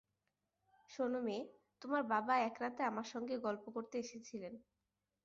[0.89, 1.43] শোন মেয়ে,
[1.81, 4.53] তোমার বাবা এক রাতে আমার সঙ্গে গল্প করতে এসেছিলেন।